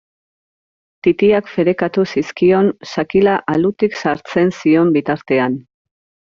[1.07, 5.63] Titiak ferekatu zizkion sakila alutik sartzen zion bitartean.